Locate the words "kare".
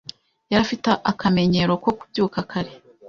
2.51-2.71